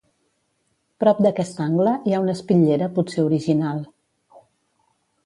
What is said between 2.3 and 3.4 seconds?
espitllera, potser